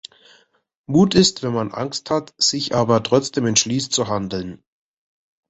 [0.87, 4.63] Mut ist, wenn man Angst hat, sich aber trotzdem entschließt zu handeln.